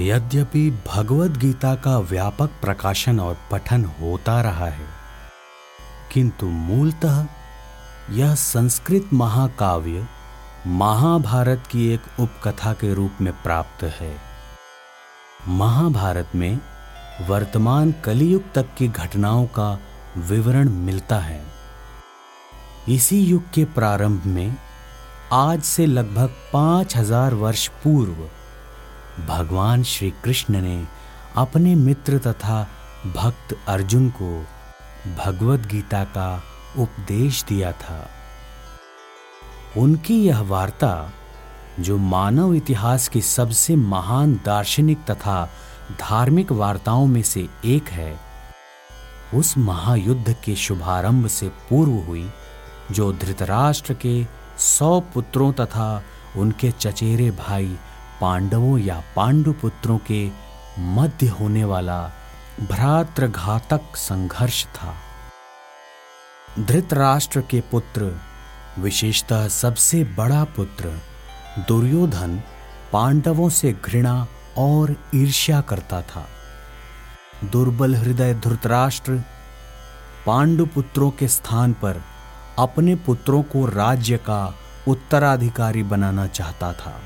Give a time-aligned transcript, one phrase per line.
[0.00, 4.86] यद्यपि भगवत गीता का व्यापक प्रकाशन और पठन होता रहा है,
[6.12, 7.26] किंतु मूलतः
[8.10, 10.06] यह संस्कृत महाकाव्य
[10.74, 14.14] महाभारत की एक उपकथा के रूप में प्राप्त है।
[15.48, 16.60] महाभारत में
[17.28, 19.72] वर्तमान कलयुग तक की घटनाओं का
[20.20, 21.42] विवरण मिलता है।
[22.88, 24.56] इसी युग के प्रारंभ में
[25.32, 28.28] आज से लगभग पाँच हज़ार वर्ष पूर्व
[29.20, 30.86] भगवान श्री कृष्ण ने
[31.36, 32.68] अपने मित्र तथा
[33.06, 34.46] भक्त अर्जुन को
[35.24, 36.42] भगवत गीता का
[36.78, 38.10] उपदेश दिया था।
[39.76, 41.12] उनकी यह वार्ता,
[41.80, 45.50] जो मानव इतिहास की सबसे महान दार्शनिक तथा
[46.00, 48.20] धार्मिक वार्ताओं में से एक है,
[49.34, 52.30] उस महायुद्ध के शुभारंभ से पूर्व हुई,
[52.90, 54.26] जो धृतराष्ट्र के
[54.58, 56.02] सौ पुत्रों तथा
[56.36, 57.78] उनके चचेरे भाई
[58.20, 60.30] पांडवों या पांडु पुत्रों के
[60.78, 62.12] मध्य होने वाला
[62.60, 64.94] भ्रातृघातक संघर्ष था।
[66.60, 68.20] धृतराष्ट्र के पुत्र,
[68.78, 71.00] विशेषतः सबसे बड़ा पुत्र,
[71.58, 72.42] दुर्योधन
[72.92, 74.26] पांडवों से घृणा
[74.58, 76.28] और ईर्ष्या करता था।
[77.44, 79.22] दुर्बल हृदय धृतराष्ट्र
[80.26, 82.02] पांडु पुत्रों के स्थान पर
[82.58, 84.54] अपने पुत्रों को राज्य का
[84.88, 87.00] उत्तराधिकारी बनाना चाहता था।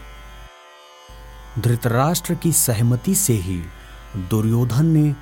[1.59, 3.63] धृतराष्ट्र की सहमति से ही
[4.17, 5.13] दुर्योधन ने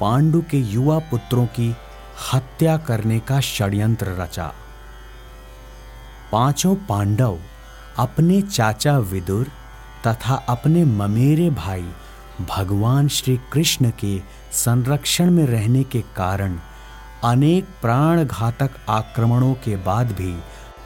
[0.00, 1.76] पांडु के युवा पुत्रों की
[2.32, 4.54] हत्या करने का षड्यंत्र रचा।
[6.32, 7.38] पाँचों पांडव
[7.98, 9.46] अपने चाचा विदुर
[10.06, 11.88] तथा अपने ममेरे भाई
[12.48, 14.22] भगवान श्री कृष्ण के
[14.52, 16.58] संरक्षण में रहने के कारण
[17.24, 20.38] अनेक प्राण घातक आक्रमणों के बाद भी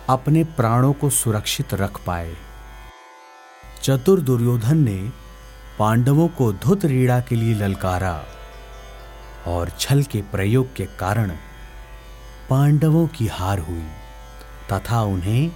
[0.08, 2.34] अपने प्राणों को सुरक्षित रख पाए।
[3.84, 4.96] चतुर दुर्योधन ने
[5.78, 8.24] पांडवों को धुत रीड़ा के लिए ललकारा
[9.46, 11.30] और छल के प्रयोग के कारण
[12.50, 13.82] पांडवों की हार हुई,
[14.72, 15.50] तथा उन्हें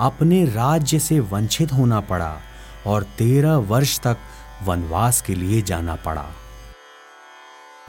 [0.00, 2.36] अपने राज्य से वंचित होना पड़ा
[2.86, 4.18] और तेरह वर्ष तक
[4.64, 6.26] वनवास के लिए जाना पड़ा।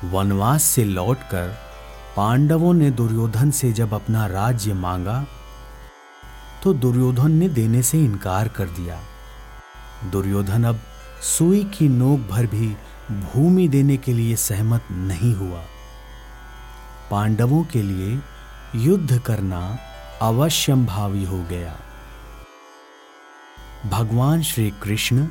[0.03, 1.55] वनवास से लौटकर
[2.17, 5.25] पांडवों ने दुर्योधन से जब अपना राज्य मांगा
[6.63, 8.99] तो दुर्योधन ने देने से इनकार कर दिया।
[10.11, 10.79] दुर्योधन अब
[11.21, 12.67] सुई की नोक भर भी
[13.11, 15.63] भूमि देने के लिए सहमत नहीं हुआ।
[17.11, 18.19] पांडवों के लिए
[18.75, 19.77] युद्ध करना
[20.21, 21.79] अवश्यंभावी हो गया।
[23.89, 25.27] भगवान श्री कृष्ण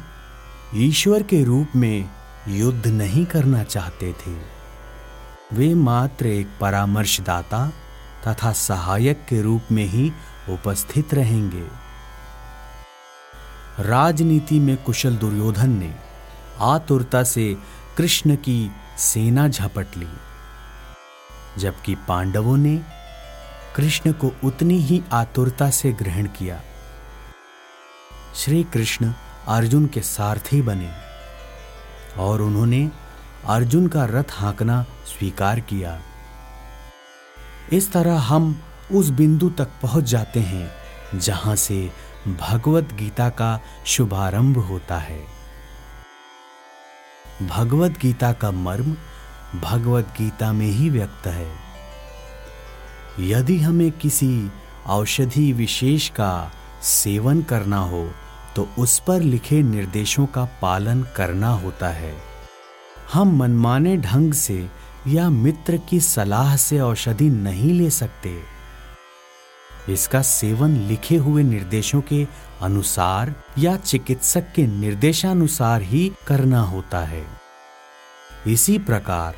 [0.74, 2.10] ईश्वर के रूप में
[2.48, 4.36] युद्ध नहीं करना चाहते थे।
[5.52, 7.72] वे मात्र एक परामर्शदाता
[8.28, 10.12] तथा सहायक के रूप में ही
[10.48, 11.91] उपस्थित रहेंगे।
[13.80, 15.94] राजनीति में कुशल दुर्योधन ने
[16.60, 17.56] आतुरता से
[17.96, 20.08] कृष्ण की सेना झपट ली।
[21.58, 22.80] जबकि पांडवों ने
[23.76, 26.60] कृष्ण को उतनी ही आतुरता से ग्रहण किया।
[28.34, 29.12] श्री कृष्ण
[29.48, 30.90] अर्जुन के सारथी बने
[32.18, 32.90] और उन्होंने
[33.46, 36.00] अर्जुन का रथ हाँकना स्वीकार किया।
[37.72, 38.62] इस तरह हम
[38.92, 40.72] उस बिंदु तक पहुँच जाते हैं
[41.18, 41.92] जहाँ से
[42.28, 45.20] भगवत गीता का शुभारंभ होता है।
[47.42, 48.96] भगवत गीता का मर्म
[49.60, 51.48] भगवत गीता में ही व्यक्त है।
[53.20, 54.50] यदि हमें किसी
[54.86, 56.50] औषधि विशेष का
[56.82, 58.08] सेवन करना हो
[58.56, 62.14] तो उस पर लिखे निर्देशों का पालन करना होता है।
[63.12, 64.68] हम मनमाने ढंग से
[65.08, 68.51] या मित्र की सलाह से औषधि नहीं ले सकते।
[69.88, 72.26] इसका सेवन लिखे हुए निर्देशों के
[72.62, 77.26] अनुसार या चिकित्सक के निर्देशानुसार ही करना होता है।
[78.46, 79.34] इसी प्रकार,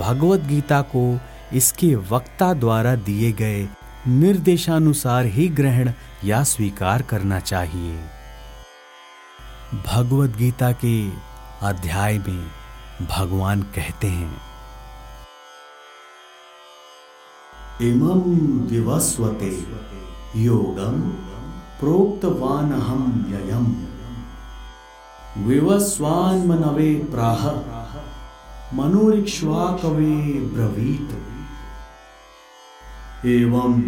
[0.00, 1.20] भगवत गीता को
[1.52, 3.68] इसके वक्ता द्वारा दिए गए
[4.08, 5.92] निर्देशानुसार ही ग्रहण
[6.24, 7.98] या स्वीकार करना चाहिए।
[9.86, 11.10] भगवत गीता के
[11.62, 12.46] अध्याय में
[13.10, 14.53] भगवान कहते हैं
[17.82, 18.20] इमं
[18.68, 19.66] विवस्वते।
[20.36, 21.00] योगम
[21.80, 23.74] प्रोक्तवानहं ययम्।
[25.46, 27.50] विवस्वान्मनवे प्राह,
[28.74, 31.18] मनुरिक्ष्वाकवे ब्रवीत।
[33.26, 33.82] एवं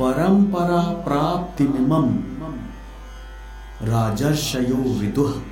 [0.00, 2.18] परंपरा प्राप्तिमिमं,
[3.88, 5.42] राजर्षयो विदुः।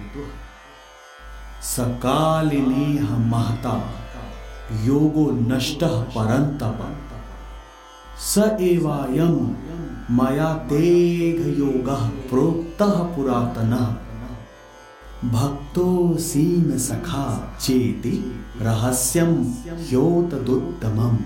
[1.63, 3.91] सकालिनेह महता,
[4.83, 7.10] योगो नष्टः परन्तप।
[8.21, 9.35] स एवायम
[10.11, 13.87] मया तेघ योगः प्रोक्तः पुरातनः।
[15.31, 18.13] भक्तो सीन सखा चेति
[18.61, 19.33] रहस्यम
[19.81, 21.17] ह्योतदुत्तमम।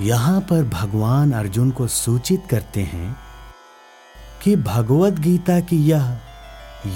[0.00, 3.16] यहाँ पर भगवान अर्जुन को सूचित करते हैं
[4.44, 6.20] कि भगवत गीता की यह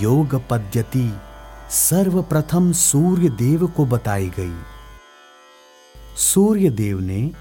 [0.01, 1.13] योग पद्धति
[1.71, 4.74] सर्वप्रथम सूर्य देव को बताई गई।
[6.17, 7.33] सूर्य देव ने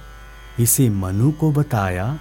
[0.59, 2.19] इसे मनु को बताया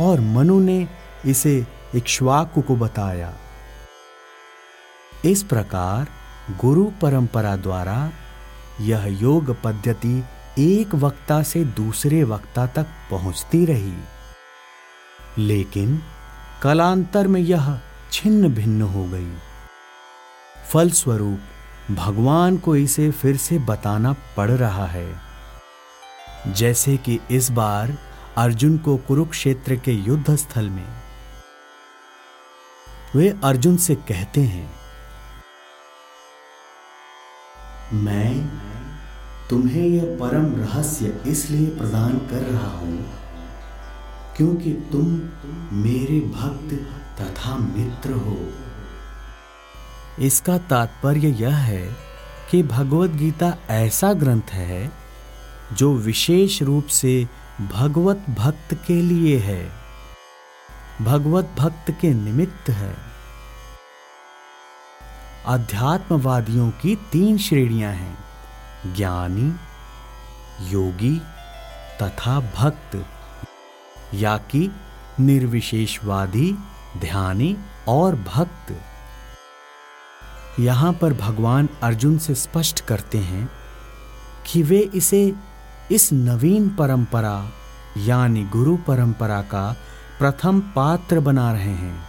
[0.00, 0.88] और मनु ने
[1.26, 3.34] इसे इक्ष्वाकु को बताया।
[5.24, 6.06] इस प्रकार
[6.60, 8.10] गुरु परंपरा द्वारा
[8.80, 10.24] यह योग पद्धति
[10.58, 13.94] एक वक्ता से दूसरे वक्ता तक पहुँचती रही।
[15.38, 16.02] लेकिन
[16.62, 17.80] कलांतर में यह
[18.12, 19.32] छिन्न भिन्न हो गई।
[20.72, 21.40] फलस्वरूप
[21.90, 25.33] भगवान को इसे फिर से बताना पड़ रहा है।
[26.46, 27.96] जैसे कि इस बार
[28.36, 30.86] अर्जुन को कुरुक्षेत्र के युद्ध स्थल में।
[33.16, 34.70] वे अर्जुन से कहते हैं,
[37.94, 38.48] मैं
[39.50, 43.04] तुम्हें यह परम रहस्य इसलिए प्रदान कर रहा हूँ
[44.36, 45.06] क्योंकि तुम
[45.72, 46.74] मेरे भक्त
[47.20, 48.36] तथा मित्र हो।
[50.18, 51.96] इसका तात्पर्य यह है
[52.50, 55.03] कि भगवत गीता ऐसा ग्रंथ है
[55.76, 57.28] जो विशेष रूप से
[57.72, 59.72] भगवत भक्त के लिए है।
[61.02, 62.96] भगवत भक्त के निमित्त है।
[65.46, 68.18] अध्यात्मवादियों की तीन श्रेणियाँ हैं,
[68.96, 69.54] ज्ञानी,
[70.70, 71.22] योगी
[72.02, 73.06] तथा भक्त,
[74.14, 74.70] या कि
[75.20, 76.54] निर्विशेषवादी,
[76.98, 77.56] ध्यानी
[77.88, 78.80] और भक्त।
[80.60, 83.50] यहाँ पर भगवान अर्जुन से स्पष्ट करते हैं
[84.46, 85.34] कि वे इसे
[85.92, 87.50] इस नवीन परंपरा,
[87.98, 89.76] यानी गुरु परंपरा का
[90.18, 92.04] प्रथम पात्र बना रहे हैं,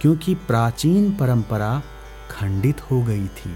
[0.00, 1.82] क्योंकि प्राचीन परंपरा
[2.30, 3.54] खंडित हो गई थी।